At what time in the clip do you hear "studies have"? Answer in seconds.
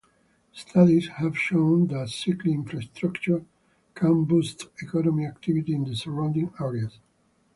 0.51-1.37